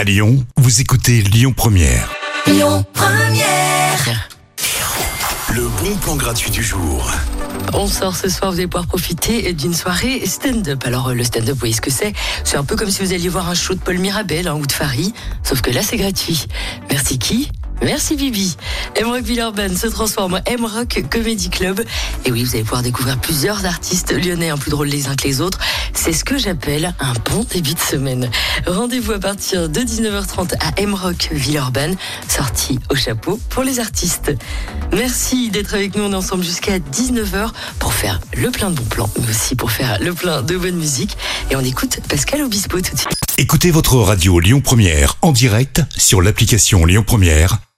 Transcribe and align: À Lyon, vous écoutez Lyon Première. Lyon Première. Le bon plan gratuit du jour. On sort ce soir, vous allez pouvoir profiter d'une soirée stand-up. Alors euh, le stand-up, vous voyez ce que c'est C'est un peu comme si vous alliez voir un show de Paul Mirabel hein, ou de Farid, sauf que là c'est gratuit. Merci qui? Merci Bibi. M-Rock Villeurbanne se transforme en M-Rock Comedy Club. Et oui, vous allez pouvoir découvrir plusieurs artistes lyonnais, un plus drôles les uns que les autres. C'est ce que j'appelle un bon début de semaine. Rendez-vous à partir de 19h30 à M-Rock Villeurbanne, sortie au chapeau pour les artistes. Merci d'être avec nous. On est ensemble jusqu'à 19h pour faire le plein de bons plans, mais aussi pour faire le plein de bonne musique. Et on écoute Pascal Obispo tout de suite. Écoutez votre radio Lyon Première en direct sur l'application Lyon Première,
À 0.00 0.04
Lyon, 0.04 0.42
vous 0.56 0.80
écoutez 0.80 1.20
Lyon 1.20 1.52
Première. 1.52 2.10
Lyon 2.46 2.86
Première. 2.94 4.30
Le 5.52 5.68
bon 5.82 5.94
plan 5.96 6.16
gratuit 6.16 6.50
du 6.50 6.62
jour. 6.62 7.12
On 7.74 7.86
sort 7.86 8.16
ce 8.16 8.30
soir, 8.30 8.50
vous 8.50 8.56
allez 8.56 8.66
pouvoir 8.66 8.86
profiter 8.86 9.52
d'une 9.52 9.74
soirée 9.74 10.24
stand-up. 10.24 10.84
Alors 10.86 11.08
euh, 11.08 11.14
le 11.14 11.22
stand-up, 11.22 11.52
vous 11.52 11.58
voyez 11.58 11.74
ce 11.74 11.82
que 11.82 11.90
c'est 11.90 12.14
C'est 12.44 12.56
un 12.56 12.64
peu 12.64 12.76
comme 12.76 12.88
si 12.88 13.02
vous 13.02 13.12
alliez 13.12 13.28
voir 13.28 13.50
un 13.50 13.54
show 13.54 13.74
de 13.74 13.80
Paul 13.80 13.98
Mirabel 13.98 14.48
hein, 14.48 14.54
ou 14.54 14.64
de 14.64 14.72
Farid, 14.72 15.12
sauf 15.42 15.60
que 15.60 15.70
là 15.70 15.82
c'est 15.82 15.98
gratuit. 15.98 16.46
Merci 16.88 17.18
qui? 17.18 17.50
Merci 17.82 18.16
Bibi. 18.16 18.56
M-Rock 18.96 19.22
Villeurbanne 19.22 19.76
se 19.76 19.86
transforme 19.86 20.34
en 20.34 20.40
M-Rock 20.46 21.04
Comedy 21.10 21.50
Club. 21.50 21.82
Et 22.24 22.32
oui, 22.32 22.44
vous 22.44 22.54
allez 22.54 22.64
pouvoir 22.64 22.82
découvrir 22.82 23.18
plusieurs 23.18 23.64
artistes 23.64 24.12
lyonnais, 24.12 24.50
un 24.50 24.58
plus 24.58 24.70
drôles 24.70 24.88
les 24.88 25.06
uns 25.08 25.16
que 25.16 25.26
les 25.26 25.40
autres. 25.40 25.58
C'est 25.94 26.12
ce 26.12 26.24
que 26.24 26.38
j'appelle 26.38 26.94
un 27.00 27.12
bon 27.30 27.44
début 27.50 27.74
de 27.74 27.78
semaine. 27.78 28.30
Rendez-vous 28.66 29.12
à 29.12 29.18
partir 29.18 29.68
de 29.68 29.80
19h30 29.80 30.54
à 30.60 30.80
M-Rock 30.80 31.30
Villeurbanne, 31.32 31.96
sortie 32.28 32.78
au 32.90 32.94
chapeau 32.94 33.40
pour 33.48 33.62
les 33.62 33.80
artistes. 33.80 34.32
Merci 34.92 35.50
d'être 35.50 35.74
avec 35.74 35.96
nous. 35.96 36.04
On 36.04 36.12
est 36.12 36.16
ensemble 36.16 36.44
jusqu'à 36.44 36.78
19h 36.78 37.50
pour 37.78 37.92
faire 37.92 38.20
le 38.36 38.50
plein 38.50 38.70
de 38.70 38.76
bons 38.76 38.84
plans, 38.84 39.10
mais 39.20 39.28
aussi 39.28 39.54
pour 39.54 39.70
faire 39.70 39.98
le 40.00 40.12
plein 40.12 40.42
de 40.42 40.56
bonne 40.56 40.76
musique. 40.76 41.16
Et 41.50 41.56
on 41.56 41.60
écoute 41.60 42.00
Pascal 42.08 42.42
Obispo 42.42 42.80
tout 42.80 42.94
de 42.94 42.98
suite. 42.98 43.20
Écoutez 43.38 43.70
votre 43.70 43.96
radio 43.96 44.38
Lyon 44.38 44.60
Première 44.60 45.16
en 45.22 45.32
direct 45.32 45.82
sur 45.96 46.20
l'application 46.20 46.84
Lyon 46.84 47.02
Première, 47.06 47.58